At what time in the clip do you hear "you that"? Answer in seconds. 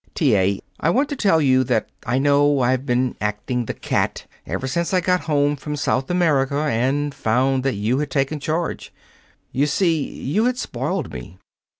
1.39-1.87